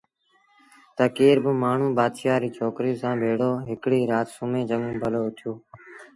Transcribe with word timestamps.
تا 0.95 1.03
ڪير 1.17 1.37
با 1.43 1.51
مآڻهوٚٚݩ 1.61 1.95
بآتشآ 1.97 2.33
ريٚ 2.41 2.55
ڇوڪريٚ 2.57 2.99
سآݩ 3.01 3.19
ڀيڙو 3.21 3.51
هڪڙيٚ 3.69 4.09
رآت 4.11 4.27
سُمهي 4.37 4.61
چڱون 4.69 4.93
ڀلو 5.01 5.21
اُٿيٚو 5.27 5.51